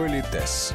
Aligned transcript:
Политес. 0.00 0.72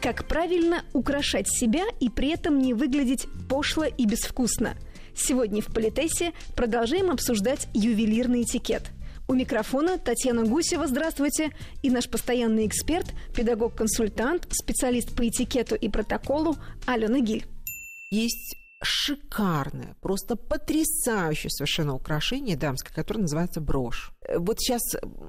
Как 0.00 0.24
правильно 0.28 0.84
украшать 0.92 1.48
себя 1.48 1.82
и 1.98 2.08
при 2.08 2.28
этом 2.28 2.60
не 2.60 2.74
выглядеть 2.74 3.26
пошло 3.48 3.86
и 3.86 4.06
безвкусно? 4.06 4.76
Сегодня 5.16 5.60
в 5.60 5.66
Политесе 5.66 6.30
продолжаем 6.54 7.10
обсуждать 7.10 7.66
ювелирный 7.74 8.42
этикет. 8.42 8.92
У 9.26 9.34
микрофона 9.34 9.98
Татьяна 9.98 10.44
Гусева, 10.44 10.86
здравствуйте, 10.86 11.50
и 11.82 11.90
наш 11.90 12.08
постоянный 12.08 12.68
эксперт, 12.68 13.06
педагог-консультант, 13.34 14.46
специалист 14.52 15.12
по 15.16 15.26
этикету 15.26 15.74
и 15.74 15.88
протоколу 15.88 16.54
Алена 16.86 17.18
Гиль. 17.18 17.46
Есть 18.12 18.59
шикарное, 18.82 19.94
просто 20.00 20.36
потрясающее 20.36 21.50
совершенно 21.50 21.94
украшение 21.94 22.56
дамское, 22.56 22.94
которое 22.94 23.20
называется 23.20 23.60
брошь. 23.60 24.12
Э, 24.22 24.38
вот 24.38 24.58
сейчас 24.58 24.82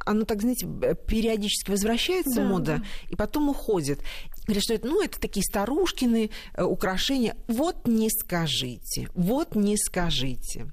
оно 0.06 0.24
так, 0.24 0.42
знаете, 0.42 0.66
периодически 1.08 1.72
возвращается 1.72 2.42
да, 2.42 2.48
мода, 2.48 2.78
да. 2.78 2.84
и 3.10 3.16
потом 3.16 3.50
уходит. 3.50 4.00
Говорят, 4.46 4.64
что 4.64 4.74
это, 4.74 4.88
ну, 4.88 5.04
это 5.04 5.20
такие 5.20 5.44
старушкины 5.44 6.32
э, 6.54 6.64
украшения. 6.64 7.36
Вот 7.48 7.88
не 7.88 8.10
скажите, 8.10 9.10
вот 9.16 9.56
не 9.56 9.78
скажите. 9.78 10.72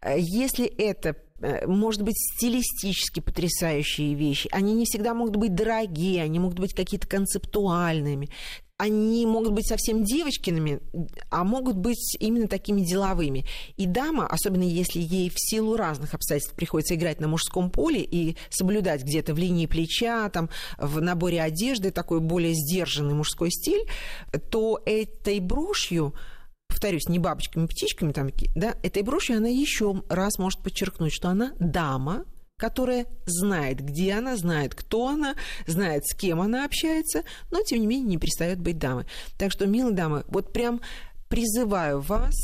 Э, 0.00 0.16
если 0.18 0.66
это 0.66 1.16
может 1.66 2.02
быть, 2.02 2.14
стилистически 2.36 3.18
потрясающие 3.18 4.14
вещи. 4.14 4.48
Они 4.52 4.74
не 4.74 4.84
всегда 4.84 5.12
могут 5.12 5.34
быть 5.34 5.56
дорогие, 5.56 6.22
они 6.22 6.38
могут 6.38 6.60
быть 6.60 6.72
какие-то 6.72 7.08
концептуальными 7.08 8.30
они 8.82 9.24
могут 9.26 9.52
быть 9.52 9.68
совсем 9.68 10.02
девочкиными, 10.02 10.80
а 11.30 11.44
могут 11.44 11.76
быть 11.76 12.16
именно 12.18 12.48
такими 12.48 12.80
деловыми. 12.80 13.46
И 13.76 13.86
дама, 13.86 14.26
особенно 14.26 14.64
если 14.64 14.98
ей 14.98 15.30
в 15.30 15.36
силу 15.36 15.76
разных 15.76 16.14
обстоятельств 16.14 16.56
приходится 16.56 16.96
играть 16.96 17.20
на 17.20 17.28
мужском 17.28 17.70
поле 17.70 18.02
и 18.02 18.36
соблюдать 18.50 19.04
где-то 19.04 19.34
в 19.34 19.38
линии 19.38 19.66
плеча, 19.66 20.28
там, 20.30 20.50
в 20.78 21.00
наборе 21.00 21.40
одежды 21.40 21.92
такой 21.92 22.18
более 22.18 22.54
сдержанный 22.54 23.14
мужской 23.14 23.52
стиль, 23.52 23.86
то 24.50 24.82
этой 24.84 25.38
брошью 25.38 26.12
повторюсь, 26.66 27.06
не 27.06 27.20
бабочками, 27.20 27.66
птичками, 27.66 28.10
там, 28.10 28.30
да, 28.56 28.74
этой 28.82 29.02
брошью 29.02 29.36
она 29.36 29.48
еще 29.48 30.02
раз 30.08 30.38
может 30.38 30.58
подчеркнуть, 30.60 31.12
что 31.12 31.28
она 31.28 31.52
дама, 31.60 32.24
которая 32.62 33.06
знает, 33.26 33.80
где 33.80 34.12
она, 34.12 34.36
знает, 34.36 34.76
кто 34.76 35.08
она, 35.08 35.34
знает, 35.66 36.06
с 36.06 36.14
кем 36.14 36.40
она 36.40 36.64
общается, 36.64 37.24
но, 37.50 37.60
тем 37.62 37.80
не 37.80 37.88
менее, 37.88 38.06
не 38.06 38.18
перестает 38.18 38.60
быть 38.60 38.78
дамой. 38.78 39.04
Так 39.36 39.50
что, 39.50 39.66
милые 39.66 39.96
дамы, 39.96 40.22
вот 40.28 40.52
прям 40.52 40.80
призываю 41.28 42.00
вас 42.00 42.36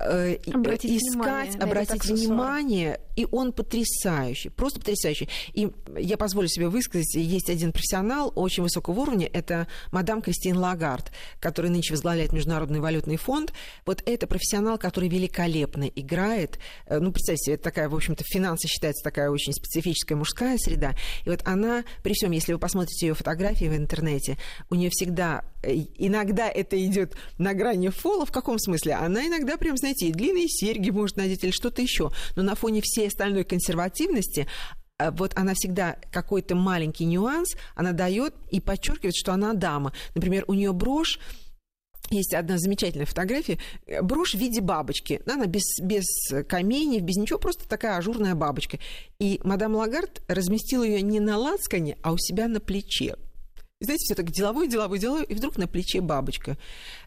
э, 0.00 0.36
обратить 0.52 1.02
искать, 1.02 1.54
внимание 1.54 1.70
обратить 1.70 2.04
внимание, 2.04 3.00
и 3.16 3.26
он 3.30 3.52
потрясающий, 3.52 4.48
просто 4.48 4.80
потрясающий. 4.80 5.28
И 5.52 5.70
я 5.98 6.16
позволю 6.16 6.48
себе 6.48 6.68
высказать, 6.68 7.14
есть 7.14 7.50
один 7.50 7.72
профессионал 7.72 8.32
очень 8.34 8.62
высокого 8.62 9.00
уровня, 9.00 9.28
это 9.32 9.66
мадам 9.92 10.22
Кристин 10.22 10.56
Лагард, 10.56 11.12
которая 11.38 11.72
нынче 11.72 11.92
возглавляет 11.92 12.32
Международный 12.32 12.80
валютный 12.80 13.16
фонд. 13.16 13.52
Вот 13.84 14.02
это 14.06 14.26
профессионал, 14.26 14.78
который 14.78 15.08
великолепно 15.08 15.84
играет. 15.84 16.58
Э, 16.86 16.98
ну, 16.98 17.12
представьте 17.12 17.52
это 17.52 17.64
такая, 17.64 17.88
в 17.88 17.94
общем-то, 17.94 18.24
финансы 18.24 18.68
считается 18.68 19.02
такая 19.02 19.30
очень 19.30 19.52
специфическая 19.52 20.16
мужская 20.16 20.56
среда. 20.58 20.94
И 21.24 21.30
вот 21.30 21.42
она, 21.44 21.84
при 22.02 22.14
всем, 22.14 22.30
если 22.30 22.52
вы 22.52 22.58
посмотрите 22.58 23.08
ее 23.08 23.14
фотографии 23.14 23.66
в 23.66 23.76
интернете, 23.76 24.38
у 24.70 24.74
нее 24.74 24.90
всегда, 24.90 25.44
э, 25.62 25.74
иногда 25.98 26.48
это 26.48 26.82
идет 26.84 27.14
на 27.38 27.54
грани 27.54 27.88
фола, 27.88 28.24
в 28.24 28.32
каком 28.32 28.58
смысле? 28.58 28.94
Она 28.94 29.26
иногда 29.26 29.56
прям, 29.56 29.76
знаете, 29.76 29.89
знаете, 29.90 30.08
и 30.08 30.12
длинные 30.12 30.48
серьги 30.48 30.90
может 30.90 31.16
надеть 31.16 31.44
или 31.44 31.50
что-то 31.50 31.82
еще. 31.82 32.10
Но 32.36 32.42
на 32.42 32.54
фоне 32.54 32.80
всей 32.82 33.08
остальной 33.08 33.44
консервативности 33.44 34.46
а, 34.98 35.10
вот 35.10 35.32
она 35.36 35.54
всегда 35.54 35.96
какой-то 36.12 36.54
маленький 36.54 37.04
нюанс, 37.04 37.56
она 37.74 37.92
дает 37.92 38.34
и 38.50 38.60
подчеркивает, 38.60 39.16
что 39.16 39.32
она 39.32 39.52
дама. 39.52 39.92
Например, 40.14 40.44
у 40.46 40.54
нее 40.54 40.72
брошь 40.72 41.18
есть 42.10 42.34
одна 42.34 42.58
замечательная 42.58 43.06
фотография. 43.06 43.58
Брошь 44.02 44.34
в 44.34 44.38
виде 44.38 44.60
бабочки. 44.60 45.22
Она 45.26 45.46
без, 45.46 45.62
без 45.80 46.04
каменьев, 46.48 47.02
без 47.02 47.16
ничего, 47.16 47.38
просто 47.38 47.68
такая 47.68 47.96
ажурная 47.98 48.34
бабочка. 48.34 48.78
И 49.20 49.40
мадам 49.44 49.76
Лагард 49.76 50.20
разместила 50.26 50.82
ее 50.82 51.02
не 51.02 51.20
на 51.20 51.38
лацкане, 51.38 51.98
а 52.02 52.12
у 52.12 52.18
себя 52.18 52.48
на 52.48 52.58
плече. 52.58 53.14
Знаете, 53.82 54.04
все 54.04 54.14
так 54.14 54.30
деловое, 54.30 54.66
деловое, 54.66 54.98
деловое, 54.98 55.22
и 55.24 55.34
вдруг 55.34 55.56
на 55.56 55.66
плече 55.66 56.02
бабочка. 56.02 56.58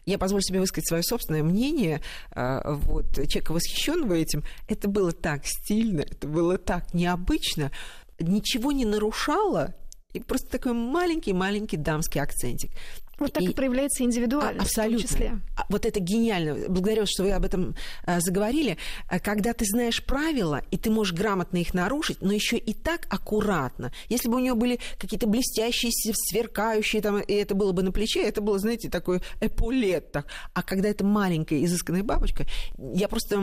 Я 0.06 0.18
позволю 0.18 0.42
себе 0.42 0.58
высказать 0.58 0.88
свое 0.88 1.04
собственное 1.04 1.44
мнение. 1.44 2.00
А, 2.32 2.74
вот, 2.74 3.14
человека 3.14 3.52
восхищенного 3.52 4.14
этим. 4.14 4.42
Это 4.66 4.88
было 4.88 5.12
так 5.12 5.46
стильно, 5.46 6.00
это 6.00 6.26
было 6.26 6.58
так 6.58 6.92
необычно. 6.92 7.70
Ничего 8.18 8.72
не 8.72 8.84
нарушало, 8.84 9.76
и 10.14 10.20
просто 10.20 10.48
такой 10.48 10.72
маленький-маленький 10.72 11.76
дамский 11.76 12.20
акцентик. 12.20 12.70
Вот 13.18 13.32
так 13.32 13.42
и, 13.42 13.46
и 13.46 13.54
проявляется 13.54 14.04
индивидуальность 14.04 14.66
абсолютно. 14.66 14.98
в 14.98 15.10
том 15.10 15.18
числе. 15.18 15.40
А, 15.56 15.66
вот 15.68 15.86
это 15.86 16.00
гениально. 16.00 16.68
Благодарю, 16.68 17.04
что 17.06 17.24
вы 17.24 17.32
об 17.32 17.44
этом 17.44 17.74
а, 18.04 18.20
заговорили. 18.20 18.76
А, 19.08 19.20
когда 19.20 19.52
ты 19.52 19.64
знаешь 19.64 20.04
правила, 20.04 20.62
и 20.70 20.76
ты 20.76 20.90
можешь 20.90 21.14
грамотно 21.14 21.58
их 21.58 21.74
нарушить, 21.74 22.20
но 22.20 22.32
еще 22.32 22.56
и 22.56 22.72
так 22.74 23.06
аккуратно. 23.10 23.92
Если 24.08 24.28
бы 24.28 24.36
у 24.36 24.40
нее 24.40 24.54
были 24.54 24.80
какие-то 24.98 25.26
блестящие, 25.26 25.92
сверкающие, 25.92 27.00
там, 27.02 27.20
и 27.20 27.32
это 27.32 27.54
было 27.54 27.72
бы 27.72 27.82
на 27.82 27.92
плече, 27.92 28.22
это 28.22 28.40
было, 28.40 28.58
знаете, 28.58 28.90
такой 28.90 29.20
эполет. 29.40 30.10
Так. 30.12 30.26
А 30.52 30.62
когда 30.62 30.88
это 30.88 31.04
маленькая, 31.04 31.64
изысканная 31.64 32.02
бабочка, 32.02 32.46
я 32.78 33.08
просто 33.08 33.36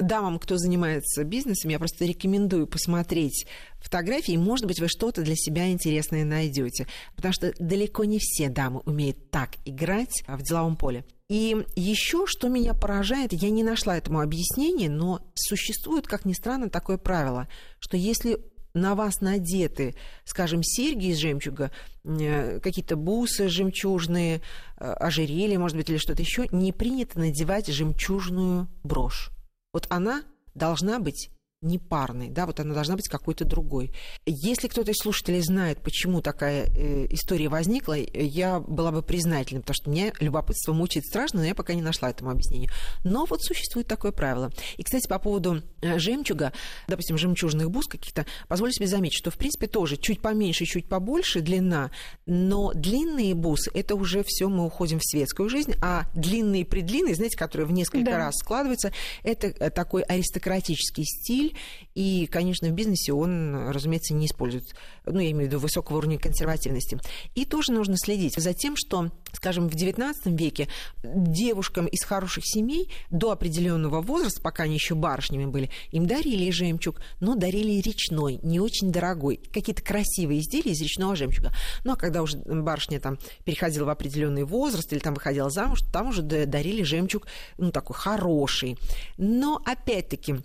дамам, 0.00 0.38
кто 0.38 0.56
занимается 0.56 1.24
бизнесом, 1.24 1.70
я 1.70 1.78
просто 1.78 2.04
рекомендую 2.04 2.66
посмотреть 2.66 3.46
фотографии, 3.80 4.34
и, 4.34 4.38
может 4.38 4.66
быть, 4.66 4.80
вы 4.80 4.88
что-то 4.88 5.22
для 5.22 5.36
себя 5.36 5.70
интересное 5.70 6.24
найдете. 6.24 6.86
Потому 7.16 7.32
что 7.32 7.52
далеко 7.58 8.04
не 8.04 8.18
все 8.18 8.48
дамы 8.48 8.80
умеют 8.84 8.97
так 9.30 9.56
играть 9.64 10.22
в 10.26 10.42
деловом 10.42 10.76
поле. 10.76 11.04
И 11.28 11.56
еще, 11.76 12.26
что 12.26 12.48
меня 12.48 12.72
поражает, 12.72 13.32
я 13.32 13.50
не 13.50 13.62
нашла 13.62 13.96
этому 13.96 14.20
объяснения, 14.20 14.88
но 14.88 15.20
существует, 15.34 16.06
как 16.06 16.24
ни 16.24 16.32
странно, 16.32 16.70
такое 16.70 16.96
правило, 16.96 17.48
что 17.80 17.96
если 17.96 18.38
на 18.74 18.94
вас 18.94 19.20
надеты, 19.20 19.94
скажем, 20.24 20.62
серьги 20.62 21.08
из 21.08 21.18
жемчуга, 21.18 21.70
э, 22.04 22.60
какие-то 22.60 22.96
бусы 22.96 23.48
жемчужные, 23.48 24.40
э, 24.78 24.92
ожерелья, 24.92 25.58
может 25.58 25.76
быть, 25.76 25.90
или 25.90 25.98
что-то 25.98 26.22
еще, 26.22 26.46
не 26.50 26.72
принято 26.72 27.18
надевать 27.18 27.66
жемчужную 27.68 28.68
брошь. 28.82 29.30
Вот 29.72 29.86
она 29.90 30.22
должна 30.54 30.98
быть 30.98 31.30
непарной, 31.60 32.28
да, 32.28 32.46
вот 32.46 32.60
она 32.60 32.72
должна 32.72 32.94
быть 32.94 33.08
какой-то 33.08 33.44
другой. 33.44 33.92
Если 34.26 34.68
кто-то 34.68 34.92
из 34.92 34.98
слушателей 34.98 35.40
знает, 35.40 35.82
почему 35.82 36.22
такая 36.22 36.66
э, 36.66 37.06
история 37.10 37.48
возникла, 37.48 37.94
я 37.94 38.60
была 38.60 38.92
бы 38.92 39.02
признательна, 39.02 39.60
потому 39.60 39.74
что 39.74 39.90
мне 39.90 40.12
любопытство 40.20 40.72
мучает 40.72 41.06
страшно, 41.06 41.40
но 41.40 41.46
я 41.46 41.56
пока 41.56 41.74
не 41.74 41.82
нашла 41.82 42.10
этому 42.10 42.30
объяснения. 42.30 42.70
Но 43.02 43.24
вот 43.24 43.42
существует 43.42 43.88
такое 43.88 44.12
правило. 44.12 44.52
И, 44.76 44.84
кстати, 44.84 45.08
по 45.08 45.18
поводу 45.18 45.62
э, 45.82 45.98
жемчуга, 45.98 46.52
допустим, 46.86 47.18
жемчужных 47.18 47.70
бус 47.72 47.86
каких-то, 47.86 48.24
позволю 48.46 48.72
себе 48.72 48.86
заметить, 48.86 49.18
что, 49.18 49.32
в 49.32 49.36
принципе, 49.36 49.66
тоже 49.66 49.96
чуть 49.96 50.20
поменьше, 50.20 50.64
чуть 50.64 50.88
побольше 50.88 51.40
длина, 51.40 51.90
но 52.26 52.72
длинные 52.72 53.34
бусы, 53.34 53.70
это 53.74 53.96
уже 53.96 54.22
все 54.24 54.48
мы 54.48 54.64
уходим 54.64 55.00
в 55.00 55.04
светскую 55.04 55.48
жизнь, 55.48 55.74
а 55.82 56.08
длинные 56.14 56.64
предлинные, 56.64 57.16
знаете, 57.16 57.36
которые 57.36 57.66
в 57.66 57.72
несколько 57.72 58.12
да. 58.12 58.18
раз 58.18 58.36
складываются, 58.36 58.92
это 59.24 59.48
э, 59.48 59.70
такой 59.70 60.02
аристократический 60.02 61.04
стиль, 61.04 61.47
стиль, 61.48 61.56
и, 61.94 62.26
конечно, 62.26 62.68
в 62.68 62.72
бизнесе 62.72 63.12
он, 63.12 63.70
разумеется, 63.70 64.14
не 64.14 64.26
использует, 64.26 64.74
ну, 65.04 65.20
я 65.20 65.30
имею 65.30 65.48
в 65.48 65.52
виду 65.52 65.58
высокого 65.58 65.98
уровня 65.98 66.18
консервативности. 66.18 66.98
И 67.34 67.44
тоже 67.44 67.72
нужно 67.72 67.96
следить 67.96 68.34
за 68.36 68.54
тем, 68.54 68.76
что, 68.76 69.10
скажем, 69.32 69.68
в 69.68 69.74
XIX 69.74 70.12
веке 70.26 70.68
девушкам 71.02 71.86
из 71.86 72.04
хороших 72.04 72.44
семей 72.46 72.90
до 73.10 73.32
определенного 73.32 74.00
возраста, 74.00 74.40
пока 74.40 74.64
они 74.64 74.74
еще 74.74 74.94
барышнями 74.94 75.46
были, 75.46 75.70
им 75.90 76.06
дарили 76.06 76.50
жемчуг, 76.50 77.00
но 77.20 77.34
дарили 77.34 77.80
речной, 77.80 78.38
не 78.42 78.60
очень 78.60 78.92
дорогой, 78.92 79.40
какие-то 79.52 79.82
красивые 79.82 80.40
изделия 80.40 80.72
из 80.72 80.80
речного 80.80 81.16
жемчуга. 81.16 81.52
Ну, 81.84 81.92
а 81.92 81.96
когда 81.96 82.22
уже 82.22 82.38
барышня 82.38 83.00
там 83.00 83.18
переходила 83.44 83.86
в 83.86 83.90
определенный 83.90 84.44
возраст 84.44 84.92
или 84.92 85.00
там 85.00 85.14
выходила 85.14 85.50
замуж, 85.50 85.80
там 85.92 86.08
уже 86.08 86.22
дарили 86.22 86.82
жемчуг, 86.82 87.26
ну, 87.56 87.70
такой 87.70 87.96
хороший. 87.96 88.78
Но, 89.16 89.60
опять-таки, 89.64 90.36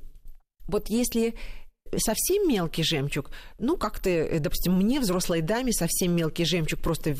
вот 0.67 0.89
если 0.89 1.35
совсем 1.97 2.47
мелкий 2.47 2.83
жемчуг, 2.83 3.31
ну, 3.59 3.77
как-то, 3.77 4.09
э, 4.09 4.39
допустим, 4.39 4.73
мне, 4.73 4.99
взрослой 4.99 5.41
даме, 5.41 5.71
совсем 5.73 6.15
мелкий 6.15 6.45
жемчуг, 6.45 6.79
просто 6.79 7.15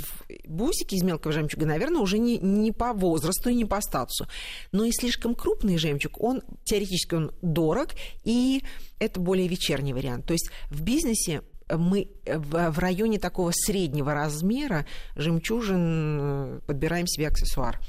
бусики 0.46 0.96
из 0.96 1.04
мелкого 1.04 1.34
жемчуга, 1.34 1.66
наверное, 1.66 2.02
уже 2.02 2.18
не, 2.18 2.38
не 2.38 2.72
по 2.72 2.94
возрасту 2.94 3.50
и 3.50 3.56
не 3.56 3.66
по 3.66 3.82
статусу. 3.82 4.28
Но 4.72 4.86
и 4.86 4.92
слишком 4.92 5.36
крупный 5.36 5.78
жемчуг, 5.78 6.22
он, 6.22 6.42
теоретически, 6.64 7.16
он 7.16 7.32
дорог, 7.42 7.90
и 8.24 8.64
это 9.00 9.20
более 9.20 9.48
вечерний 9.48 9.94
вариант. 9.94 10.26
То 10.26 10.34
есть 10.34 10.50
в 10.70 10.82
бизнесе 10.82 11.42
мы 11.70 12.10
в, 12.26 12.72
в 12.72 12.80
районе 12.80 13.20
такого 13.20 13.52
среднего 13.54 14.14
размера 14.14 14.86
жемчужин 15.16 16.20
э, 16.22 16.60
подбираем 16.68 17.08
себе 17.08 17.28
аксессуар. 17.28 17.80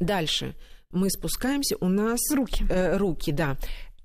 Дальше 0.00 0.54
мы 0.92 1.10
спускаемся, 1.10 1.76
у 1.80 1.88
нас... 1.88 2.20
Руки. 2.32 2.64
Э, 2.68 2.96
руки, 2.96 3.32
да. 3.32 3.56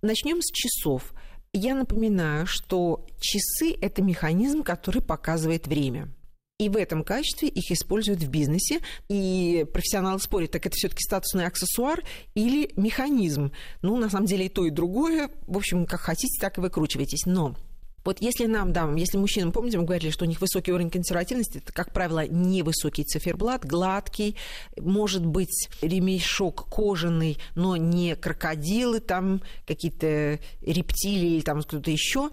Начнем 0.02 0.42
с 0.42 0.52
часов. 0.52 1.14
Я 1.54 1.76
напоминаю, 1.76 2.48
что 2.48 3.06
часы– 3.20 3.78
это 3.82 4.02
механизм, 4.02 4.64
который 4.64 5.02
показывает 5.02 5.68
время. 5.68 6.10
И 6.58 6.70
в 6.70 6.78
этом 6.78 7.04
качестве 7.04 7.50
их 7.50 7.72
используют 7.72 8.22
в 8.24 8.30
бизнесе. 8.30 8.82
И 9.10 9.64
профессионалы 9.72 10.20
спорят, 10.20 10.52
так 10.52 10.66
это 10.66 10.76
все-таки 10.76 11.04
статусный 11.04 11.46
аксессуар 11.46 12.04
или 12.34 12.72
механизм. 12.78 13.52
Ну, 13.84 13.98
на 13.98 14.10
самом 14.10 14.26
деле 14.26 14.48
и 14.48 14.50
то, 14.50 14.66
и 14.66 14.72
другое. 14.72 15.30
В 15.46 15.58
общем, 15.58 15.86
как 15.86 16.02
хотите, 16.02 16.42
так 16.42 16.58
и 16.58 16.62
выкручивайтесь. 16.62 17.28
Но 17.28 17.56
вот 18.04 18.22
если 18.22 18.46
нам, 18.46 18.74
дамам, 18.74 18.96
если 18.96 19.18
мужчинам, 19.18 19.52
помните, 19.52 19.78
мы 19.78 19.86
говорили, 19.86 20.12
что 20.12 20.26
у 20.26 20.28
них 20.28 20.42
высокий 20.42 20.72
уровень 20.72 20.90
консервативности, 20.90 21.60
это, 21.60 21.72
как 21.72 21.94
правило, 21.94 22.28
невысокий 22.28 23.04
циферблат, 23.04 23.66
гладкий, 23.66 24.36
может 24.78 25.26
быть 25.26 25.70
ремешок 25.82 26.68
кожаный, 26.70 27.38
но 27.56 27.78
не 27.78 28.16
крокодилы, 28.16 29.00
там 29.00 29.42
какие-то 29.68 30.40
рептилии 30.62 31.36
или 31.36 31.42
там 31.42 31.62
кто-то 31.62 31.92
еще, 31.92 32.32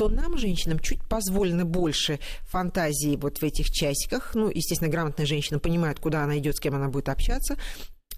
то 0.00 0.08
нам, 0.08 0.38
женщинам, 0.38 0.78
чуть 0.78 1.02
позволено 1.06 1.66
больше 1.66 2.20
фантазии 2.44 3.16
вот 3.16 3.36
в 3.36 3.42
этих 3.42 3.66
часиках. 3.70 4.34
Ну, 4.34 4.48
естественно, 4.48 4.90
грамотная 4.90 5.26
женщина 5.26 5.58
понимает, 5.58 6.00
куда 6.00 6.24
она 6.24 6.38
идет, 6.38 6.56
с 6.56 6.60
кем 6.60 6.74
она 6.74 6.88
будет 6.88 7.10
общаться. 7.10 7.58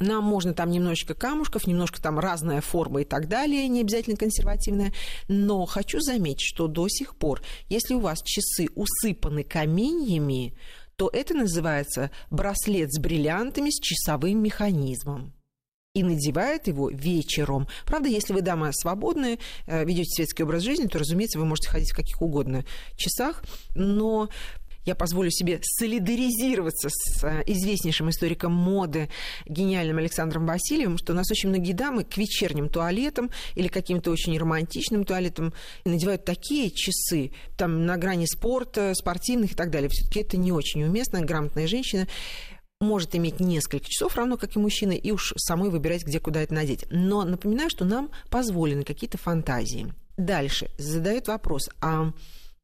Нам 0.01 0.25
можно 0.25 0.53
там 0.53 0.71
немножечко 0.71 1.15
камушков, 1.15 1.67
немножко 1.67 2.01
там 2.03 2.19
разная 2.19 2.61
форма 2.61 3.03
и 3.03 3.05
так 3.05 3.29
далее, 3.29 3.69
не 3.69 3.83
обязательно 3.83 4.17
консервативная. 4.17 4.93
Но 5.29 5.65
хочу 5.67 6.01
заметить, 6.01 6.45
что 6.45 6.67
до 6.67 6.89
сих 6.89 7.17
пор, 7.17 7.43
если 7.69 7.95
у 7.95 8.01
вас 8.01 8.23
часы 8.23 8.69
усыпаны 8.75 9.45
каменьями, 9.45 10.55
то 10.97 11.09
это 11.13 11.35
называется 11.35 12.11
браслет 12.31 12.93
с 12.93 12.99
бриллиантами 12.99 13.71
с 13.71 13.81
часовым 13.81 14.43
механизмом 14.43 15.33
и 15.95 16.03
надевает 16.03 16.69
его 16.69 16.89
вечером. 16.89 17.69
Правда, 17.85 18.09
если 18.09 18.33
вы 18.33 18.41
дама 18.41 18.71
свободная, 18.73 19.39
э, 19.67 19.85
ведете 19.85 20.11
светский 20.11 20.43
образ 20.43 20.63
жизни, 20.63 20.87
то, 20.87 20.99
разумеется, 20.99 21.39
вы 21.39 21.45
можете 21.45 21.69
ходить 21.69 21.93
в 21.93 21.97
каких 21.97 22.23
угодно 22.23 22.65
часах, 22.97 23.43
но 23.75 24.31
я 24.85 24.95
позволю 24.95 25.31
себе 25.31 25.61
солидаризироваться 25.63 26.89
с 26.91 27.25
э, 27.25 27.43
известнейшим 27.47 28.11
историком 28.11 28.53
моды, 28.53 29.09
гениальным 29.47 29.99
Александром 29.99 30.47
Васильевым, 30.47 30.99
что 30.99 31.13
у 31.13 31.17
нас 31.17 31.31
очень 31.31 31.49
многие 31.49 31.73
дамы 31.73 32.05
к 32.05 32.17
вечерним 32.17 32.69
туалетам 32.69 33.31
или 33.55 33.69
каким-то 33.69 34.11
очень 34.11 34.37
романтичным 34.37 35.05
туалетам 35.05 35.53
надевают 35.85 36.25
такие 36.25 36.71
часы, 36.71 37.33
там 37.57 37.87
на 37.87 37.97
грани 37.97 38.27
спорта, 38.27 38.93
спортивных 38.95 39.53
и 39.53 39.55
так 39.55 39.71
далее. 39.71 39.89
Все-таки 39.89 40.21
это 40.21 40.37
не 40.37 40.53
очень 40.53 40.83
уместно. 40.85 41.21
Грамотная 41.23 41.67
женщина 41.67 42.09
может 42.81 43.15
иметь 43.15 43.41
несколько 43.41 43.89
часов, 43.89 44.17
равно 44.17 44.37
как 44.37 44.57
и 44.57 44.59
мужчина, 44.59 44.93
и 44.93 45.11
уж 45.13 45.33
самой 45.37 45.71
выбирать, 45.71 46.05
где 46.05 46.19
куда 46.19 46.43
это 46.43 46.53
надеть. 46.53 46.85
Но 46.91 47.25
напоминаю, 47.25 47.71
что 47.71 47.85
нам 47.85 48.11
позволены 48.31 48.83
какие-то 48.83 49.19
фантазии. 49.19 49.93
Дальше 50.17 50.69
задают 50.79 51.29
вопрос, 51.29 51.71
а 51.81 52.13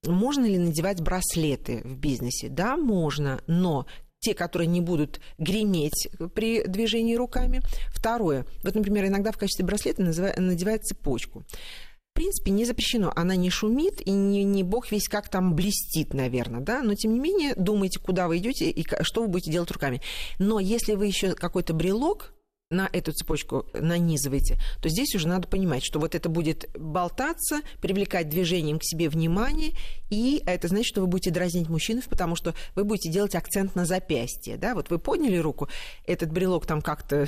можно 0.06 0.44
ли 0.44 0.58
надевать 0.58 1.00
браслеты 1.00 1.82
в 1.84 1.96
бизнесе? 1.96 2.48
Да, 2.48 2.76
можно, 2.76 3.40
но 3.46 3.86
те, 4.20 4.34
которые 4.34 4.68
не 4.68 4.80
будут 4.80 5.20
греметь 5.38 6.08
при 6.34 6.64
движении 6.64 7.14
руками. 7.14 7.60
Второе. 7.88 8.46
Вот, 8.64 8.74
например, 8.74 9.06
иногда 9.06 9.32
в 9.32 9.38
качестве 9.38 9.64
браслета 9.64 10.02
надевают 10.02 10.84
цепочку. 10.84 11.44
В 12.12 12.14
принципе, 12.14 12.50
не 12.50 12.64
запрещено. 12.64 13.12
Она 13.14 13.36
не 13.36 13.48
шумит 13.48 14.00
и 14.04 14.10
не, 14.10 14.42
не 14.42 14.64
бог 14.64 14.90
весь 14.90 15.08
как 15.08 15.28
там 15.28 15.54
блестит, 15.54 16.14
наверное, 16.14 16.60
да, 16.60 16.82
но 16.82 16.94
тем 16.94 17.14
не 17.14 17.20
менее 17.20 17.54
думайте, 17.54 18.00
куда 18.00 18.26
вы 18.26 18.38
идете 18.38 18.70
и 18.70 18.84
что 19.02 19.22
вы 19.22 19.28
будете 19.28 19.52
делать 19.52 19.70
руками. 19.70 20.02
Но 20.40 20.58
если 20.58 20.94
вы 20.94 21.06
еще 21.06 21.34
какой-то 21.34 21.74
брелок 21.74 22.34
на 22.70 22.88
эту 22.92 23.12
цепочку 23.12 23.64
нанизываете, 23.72 24.58
то 24.82 24.90
здесь 24.90 25.14
уже 25.14 25.26
надо 25.26 25.48
понимать, 25.48 25.82
что 25.82 25.98
вот 25.98 26.14
это 26.14 26.28
будет 26.28 26.68
болтаться, 26.78 27.60
привлекать 27.80 28.28
движением 28.28 28.78
к 28.78 28.84
себе 28.84 29.08
внимание, 29.08 29.72
и 30.10 30.42
это 30.44 30.68
значит, 30.68 30.88
что 30.88 31.00
вы 31.00 31.06
будете 31.06 31.30
дразнить 31.30 31.70
мужчин, 31.70 32.02
потому 32.08 32.36
что 32.36 32.54
вы 32.74 32.84
будете 32.84 33.10
делать 33.10 33.34
акцент 33.34 33.74
на 33.74 33.86
запястье. 33.86 34.58
Да? 34.58 34.74
Вот 34.74 34.90
вы 34.90 34.98
подняли 34.98 35.38
руку, 35.38 35.68
этот 36.06 36.30
брелок 36.30 36.66
там 36.66 36.82
как-то 36.82 37.26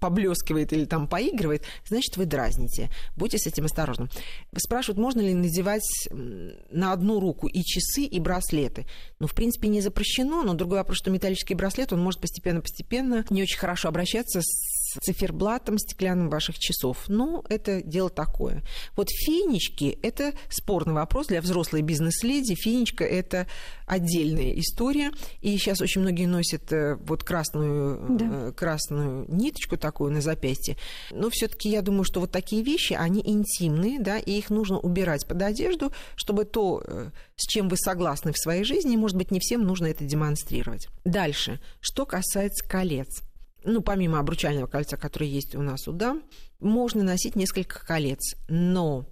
поблескивает 0.00 0.72
или 0.72 0.84
там 0.84 1.08
поигрывает, 1.08 1.64
значит, 1.84 2.16
вы 2.16 2.24
дразните. 2.24 2.88
Будьте 3.16 3.38
с 3.38 3.46
этим 3.46 3.64
осторожны. 3.64 4.08
Спрашивают, 4.56 4.98
можно 4.98 5.20
ли 5.20 5.34
надевать 5.34 5.82
на 6.12 6.92
одну 6.92 7.18
руку 7.18 7.48
и 7.48 7.62
часы, 7.64 8.02
и 8.02 8.20
браслеты. 8.20 8.86
Ну, 9.18 9.26
в 9.26 9.34
принципе, 9.34 9.66
не 9.66 9.80
запрещено, 9.80 10.44
но 10.44 10.54
другой 10.54 10.78
вопрос, 10.78 10.98
что 10.98 11.10
металлический 11.10 11.54
браслет, 11.54 11.92
он 11.92 12.00
может 12.00 12.20
постепенно-постепенно 12.20 13.24
не 13.30 13.42
очень 13.42 13.58
хорошо 13.58 13.88
обращаться 13.88 14.40
с 14.42 14.75
циферблатом 15.00 15.78
стеклянным 15.78 16.28
ваших 16.28 16.58
часов. 16.58 17.04
Ну, 17.08 17.44
это 17.48 17.82
дело 17.82 18.10
такое. 18.10 18.62
Вот 18.96 19.08
фенечки– 19.10 19.98
это 20.02 20.32
спорный 20.48 20.94
вопрос 20.94 21.28
для 21.28 21.40
взрослой 21.40 21.82
бизнес-леди. 21.82 22.54
Фенечка– 22.54 23.04
это 23.04 23.46
отдельная 23.86 24.58
история. 24.58 25.12
И 25.40 25.56
сейчас 25.56 25.80
очень 25.80 26.00
многие 26.00 26.26
носят 26.26 26.72
э, 26.72 26.96
вот 26.96 27.24
красную, 27.24 27.96
э, 27.96 28.06
да. 28.18 28.52
красную 28.52 29.26
ниточку 29.28 29.76
такую 29.76 30.12
на 30.12 30.20
запястье. 30.20 30.76
Но 31.10 31.30
все 31.30 31.48
таки 31.48 31.68
я 31.70 31.82
думаю, 31.82 32.04
что 32.04 32.20
вот 32.20 32.30
такие 32.30 32.62
вещи, 32.62 32.92
они 32.92 33.22
интимные, 33.24 34.00
да, 34.00 34.18
и 34.18 34.32
их 34.32 34.50
нужно 34.50 34.78
убирать 34.78 35.26
под 35.26 35.42
одежду, 35.42 35.92
чтобы 36.16 36.44
то, 36.44 36.82
э, 36.84 37.10
с 37.36 37.46
чем 37.46 37.68
вы 37.68 37.76
согласны 37.76 38.32
в 38.32 38.38
своей 38.38 38.64
жизни, 38.64 38.96
может 38.96 39.16
быть, 39.16 39.30
не 39.30 39.40
всем 39.40 39.62
нужно 39.62 39.86
это 39.86 40.04
демонстрировать. 40.04 40.88
Дальше. 41.04 41.60
Что 41.80 42.06
касается 42.06 42.66
колец 42.66 43.22
ну, 43.64 43.82
помимо 43.82 44.18
обручального 44.18 44.66
кольца, 44.66 44.96
которое 44.96 45.26
есть 45.26 45.54
у 45.54 45.62
нас 45.62 45.88
у 45.88 45.92
дам, 45.92 46.22
можно 46.60 47.02
носить 47.02 47.36
несколько 47.36 47.84
колец, 47.84 48.36
но 48.48 49.06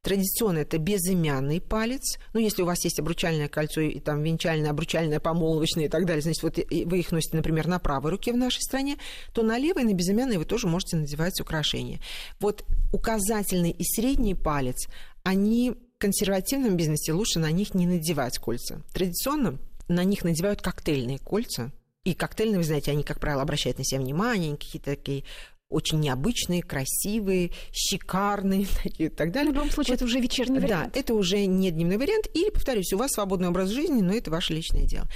Традиционно 0.00 0.60
это 0.60 0.78
безымянный 0.78 1.60
палец. 1.60 2.18
Ну, 2.32 2.40
если 2.40 2.62
у 2.62 2.66
вас 2.66 2.84
есть 2.84 3.00
обручальное 3.00 3.48
кольцо 3.48 3.80
и 3.80 3.98
там 3.98 4.22
венчальное, 4.22 4.70
обручальное, 4.70 5.18
помолвочное 5.18 5.86
и 5.86 5.88
так 5.88 6.06
далее, 6.06 6.22
значит, 6.22 6.42
вот 6.44 6.56
вы 6.56 6.98
их 7.00 7.10
носите, 7.10 7.36
например, 7.36 7.66
на 7.66 7.80
правой 7.80 8.12
руке 8.12 8.32
в 8.32 8.36
нашей 8.36 8.62
стране, 8.62 8.96
то 9.32 9.42
на 9.42 9.58
левой, 9.58 9.82
на 9.82 9.92
безымянной 9.92 10.38
вы 10.38 10.44
тоже 10.44 10.68
можете 10.68 10.96
надевать 10.96 11.40
украшения. 11.40 12.00
Вот 12.38 12.64
указательный 12.92 13.70
и 13.70 13.82
средний 13.82 14.34
палец, 14.34 14.86
они 15.24 15.72
в 15.72 15.98
консервативном 15.98 16.76
бизнесе 16.76 17.12
лучше 17.12 17.40
на 17.40 17.50
них 17.50 17.74
не 17.74 17.86
надевать 17.86 18.38
кольца. 18.38 18.80
Традиционно 18.94 19.58
на 19.88 20.04
них 20.04 20.22
надевают 20.22 20.62
коктейльные 20.62 21.18
кольца, 21.18 21.72
и 22.04 22.14
коктейльные, 22.14 22.58
вы 22.58 22.64
знаете, 22.64 22.90
они, 22.90 23.02
как 23.02 23.20
правило, 23.20 23.42
обращают 23.42 23.78
на 23.78 23.84
себя 23.84 24.00
внимание, 24.00 24.50
они 24.50 24.56
какие-то 24.56 24.90
такие 24.90 25.24
очень 25.70 26.00
необычные, 26.00 26.62
красивые, 26.62 27.50
шикарные 27.72 28.66
и 28.84 29.08
так 29.08 29.32
далее. 29.32 29.52
В 29.52 29.54
любом 29.54 29.70
случае, 29.70 29.92
вот, 29.92 29.96
это 29.96 30.04
уже 30.06 30.20
вечерний 30.20 30.60
вариант. 30.60 30.94
Да, 30.94 31.00
это 31.00 31.14
уже 31.14 31.44
не 31.44 31.70
дневной 31.70 31.98
вариант. 31.98 32.26
Или, 32.32 32.50
повторюсь, 32.50 32.92
у 32.92 32.98
вас 32.98 33.12
свободный 33.12 33.48
образ 33.48 33.68
жизни, 33.68 34.00
но 34.00 34.12
это 34.14 34.30
ваше 34.30 34.54
личное 34.54 34.86
дело. 34.86 35.06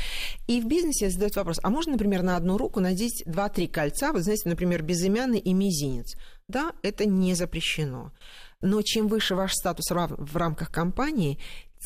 И 0.46 0.60
в 0.60 0.66
бизнесе 0.66 1.08
задают 1.08 1.36
вопрос, 1.36 1.58
а 1.62 1.70
можно, 1.70 1.92
например, 1.92 2.22
на 2.22 2.36
одну 2.36 2.58
руку 2.58 2.80
надеть 2.80 3.24
2-3 3.26 3.68
кольца, 3.68 4.12
вот 4.12 4.22
знаете, 4.22 4.48
например, 4.48 4.82
безымянный 4.82 5.38
и 5.38 5.54
мизинец? 5.54 6.16
Да, 6.48 6.72
это 6.82 7.06
не 7.06 7.34
запрещено. 7.34 8.12
Но 8.60 8.82
чем 8.82 9.08
выше 9.08 9.34
ваш 9.34 9.54
статус 9.54 9.86
в 9.90 10.36
рамках 10.36 10.70
компании, 10.70 11.38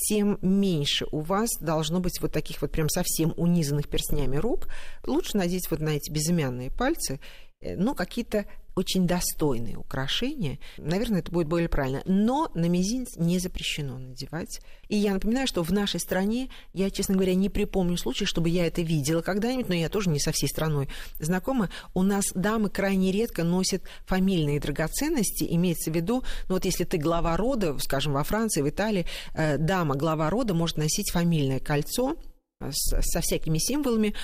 тем 0.08 0.38
меньше 0.42 1.06
у 1.10 1.20
вас 1.20 1.50
должно 1.60 2.00
быть 2.00 2.20
вот 2.20 2.32
таких 2.32 2.60
вот 2.62 2.70
прям 2.70 2.88
совсем 2.88 3.32
унизанных 3.36 3.88
перстнями 3.88 4.36
рук. 4.36 4.68
Лучше 5.06 5.36
надеть 5.36 5.70
вот 5.70 5.80
на 5.80 5.90
эти 5.90 6.10
безымянные 6.10 6.70
пальцы, 6.70 7.18
э, 7.60 7.76
ну, 7.76 7.94
какие-то 7.94 8.44
очень 8.76 9.06
достойные 9.06 9.78
украшения, 9.78 10.58
наверное, 10.76 11.20
это 11.20 11.32
будет 11.32 11.48
более 11.48 11.68
правильно. 11.68 12.02
Но 12.04 12.50
на 12.54 12.66
мизинец 12.66 13.16
не 13.16 13.38
запрещено 13.38 13.98
надевать. 13.98 14.60
И 14.88 14.96
я 14.96 15.14
напоминаю, 15.14 15.46
что 15.46 15.62
в 15.62 15.72
нашей 15.72 15.98
стране, 15.98 16.50
я, 16.74 16.90
честно 16.90 17.14
говоря, 17.14 17.34
не 17.34 17.48
припомню 17.48 17.96
случая, 17.96 18.26
чтобы 18.26 18.50
я 18.50 18.66
это 18.66 18.82
видела 18.82 19.22
когда-нибудь, 19.22 19.70
но 19.70 19.74
я 19.74 19.88
тоже 19.88 20.10
не 20.10 20.20
со 20.20 20.30
всей 20.30 20.48
страной 20.48 20.90
знакома. 21.18 21.70
У 21.94 22.02
нас 22.02 22.26
дамы 22.34 22.68
крайне 22.68 23.12
редко 23.12 23.44
носят 23.44 23.82
фамильные 24.04 24.60
драгоценности, 24.60 25.46
имеется 25.48 25.90
в 25.90 25.94
виду, 25.94 26.22
ну 26.48 26.56
вот 26.56 26.66
если 26.66 26.84
ты 26.84 26.98
глава 26.98 27.34
рода, 27.38 27.78
скажем, 27.78 28.12
во 28.12 28.24
Франции, 28.24 28.60
в 28.60 28.68
Италии, 28.68 29.06
э, 29.34 29.56
дама, 29.56 29.94
глава 29.94 30.28
рода 30.28 30.52
может 30.52 30.76
носить 30.76 31.10
фамильное 31.10 31.60
кольцо, 31.60 32.16
со 32.70 33.20
всякими 33.20 33.58
символами, 33.58 34.14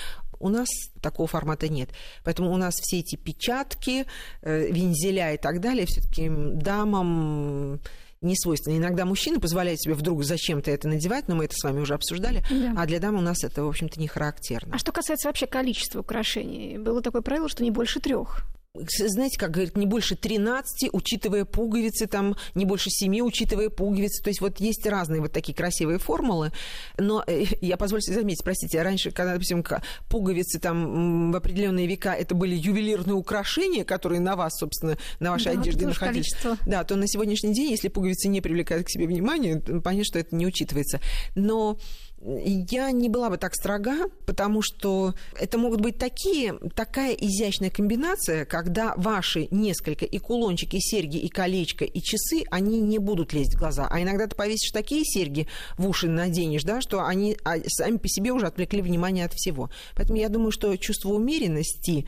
у 0.43 0.49
нас 0.49 0.67
такого 1.01 1.27
формата 1.27 1.69
нет. 1.69 1.89
Поэтому 2.23 2.51
у 2.51 2.57
нас 2.57 2.75
все 2.75 2.99
эти 2.99 3.15
печатки, 3.15 4.05
э, 4.41 4.71
вензеля 4.71 5.33
и 5.33 5.37
так 5.37 5.61
далее 5.61 5.85
все-таки 5.85 6.29
дамам 6.29 7.79
не 8.21 8.35
свойственно. 8.35 8.77
Иногда 8.77 9.05
мужчины 9.05 9.39
позволяют 9.39 9.81
себе 9.81 9.93
вдруг 9.93 10.23
зачем-то 10.23 10.71
это 10.71 10.87
надевать, 10.87 11.27
но 11.27 11.35
мы 11.35 11.45
это 11.45 11.55
с 11.55 11.63
вами 11.63 11.79
уже 11.79 11.93
обсуждали, 11.93 12.43
да. 12.49 12.73
а 12.77 12.85
для 12.85 12.99
дам 12.99 13.15
у 13.15 13.21
нас 13.21 13.43
это, 13.43 13.63
в 13.63 13.67
общем-то, 13.67 13.99
не 13.99 14.07
характерно. 14.07 14.75
А 14.75 14.77
что 14.77 14.91
касается 14.91 15.27
вообще 15.27 15.45
количества 15.45 15.99
украшений, 15.99 16.77
было 16.77 17.01
такое 17.01 17.21
правило, 17.21 17.49
что 17.49 17.63
не 17.63 17.71
больше 17.71 17.99
трех 17.99 18.43
знаете, 18.75 19.37
как 19.37 19.51
говорят, 19.51 19.77
не 19.77 19.85
больше 19.85 20.15
13, 20.15 20.89
учитывая 20.93 21.45
пуговицы, 21.45 22.07
там, 22.07 22.35
не 22.55 22.65
больше 22.65 22.89
7, 22.89 23.21
учитывая 23.21 23.69
пуговицы. 23.69 24.23
То 24.23 24.29
есть 24.29 24.41
вот 24.41 24.59
есть 24.59 24.87
разные 24.87 25.21
вот 25.21 25.31
такие 25.31 25.53
красивые 25.53 25.99
формулы. 25.99 26.51
Но 26.97 27.23
э, 27.27 27.43
я 27.61 27.77
позволю 27.77 28.01
себе 28.01 28.15
заметить, 28.15 28.43
простите, 28.43 28.81
раньше, 28.81 29.11
когда, 29.11 29.33
допустим, 29.33 29.63
пуговицы 30.09 30.59
там 30.59 31.31
в 31.31 31.35
определенные 31.35 31.85
века 31.85 32.15
это 32.15 32.33
были 32.33 32.55
ювелирные 32.55 33.13
украшения, 33.13 33.85
которые 33.85 34.21
на 34.21 34.35
вас, 34.35 34.57
собственно, 34.57 34.97
на 35.19 35.29
вашей 35.29 35.53
да, 35.53 35.61
одежде 35.61 35.85
находились. 35.85 36.33
Количество. 36.33 36.57
Да, 36.67 36.83
то 36.83 36.95
на 36.95 37.07
сегодняшний 37.07 37.53
день, 37.53 37.69
если 37.69 37.89
пуговицы 37.89 38.27
не 38.27 38.41
привлекают 38.41 38.87
к 38.87 38.89
себе 38.89 39.05
внимания, 39.05 39.59
понятно, 39.59 40.03
что 40.03 40.17
это 40.17 40.35
не 40.35 40.47
учитывается. 40.47 40.99
Но 41.35 41.77
я 42.25 42.91
не 42.91 43.09
была 43.09 43.29
бы 43.29 43.37
так 43.37 43.55
строга, 43.55 44.09
потому 44.25 44.61
что 44.61 45.13
это 45.39 45.57
могут 45.57 45.81
быть 45.81 45.97
такие, 45.97 46.53
такая 46.75 47.13
изящная 47.13 47.69
комбинация, 47.69 48.45
когда 48.45 48.93
ваши 48.95 49.47
несколько 49.51 50.05
и 50.05 50.17
кулончики, 50.19 50.77
и 50.77 50.81
серьги, 50.81 51.17
и 51.17 51.27
колечко, 51.27 51.85
и 51.85 52.01
часы, 52.01 52.43
они 52.49 52.79
не 52.79 52.97
будут 52.97 53.33
лезть 53.33 53.55
в 53.55 53.59
глаза. 53.59 53.87
А 53.89 54.01
иногда 54.01 54.27
ты 54.27 54.35
повесишь 54.35 54.71
такие 54.71 55.03
серьги 55.03 55.47
в 55.77 55.87
уши 55.87 56.07
наденешь, 56.07 56.63
да, 56.63 56.81
что 56.81 57.05
они 57.05 57.37
а, 57.43 57.57
сами 57.67 57.97
по 57.97 58.07
себе 58.07 58.31
уже 58.31 58.47
отвлекли 58.47 58.81
внимание 58.81 59.25
от 59.25 59.33
всего. 59.33 59.69
Поэтому 59.95 60.17
я 60.17 60.29
думаю, 60.29 60.51
что 60.51 60.75
чувство 60.77 61.09
умеренности 61.09 62.07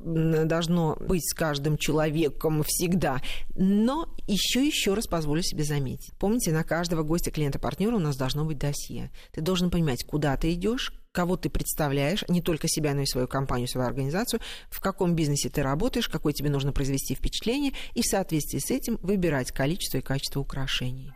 должно 0.00 0.96
быть 1.00 1.28
с 1.28 1.34
каждым 1.34 1.78
человеком 1.78 2.62
всегда. 2.66 3.20
Но 3.54 4.14
еще 4.26 4.66
еще 4.66 4.94
раз 4.94 5.06
позволю 5.06 5.42
себе 5.42 5.64
заметить. 5.64 6.12
Помните, 6.18 6.52
на 6.52 6.64
каждого 6.64 7.02
гостя, 7.02 7.30
клиента, 7.30 7.58
партнера 7.58 7.96
у 7.96 8.00
нас 8.00 8.16
должно 8.16 8.44
быть 8.44 8.58
досье. 8.58 9.10
Ты 9.32 9.40
должен 9.40 9.70
понимать, 9.70 10.04
куда 10.04 10.36
ты 10.36 10.52
идешь, 10.52 10.92
кого 11.12 11.36
ты 11.36 11.48
представляешь, 11.48 12.24
не 12.28 12.42
только 12.42 12.68
себя, 12.68 12.92
но 12.92 13.00
и 13.00 13.06
свою 13.06 13.26
компанию, 13.26 13.68
свою 13.68 13.86
организацию, 13.86 14.40
в 14.68 14.80
каком 14.80 15.14
бизнесе 15.14 15.48
ты 15.48 15.62
работаешь, 15.62 16.08
какое 16.08 16.34
тебе 16.34 16.50
нужно 16.50 16.72
произвести 16.72 17.14
впечатление, 17.14 17.72
и 17.94 18.02
в 18.02 18.06
соответствии 18.06 18.58
с 18.58 18.70
этим 18.70 18.98
выбирать 19.02 19.50
количество 19.50 19.98
и 19.98 20.02
качество 20.02 20.40
украшений. 20.40 21.12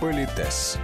Политес. 0.00 0.78